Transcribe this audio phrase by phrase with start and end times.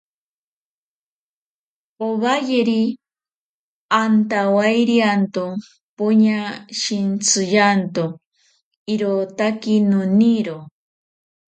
[2.07, 2.83] Owayeri,
[4.01, 5.45] antawairianto
[5.97, 6.39] poña
[6.79, 8.05] shintsiyanto...
[8.93, 10.57] irotaki noniro.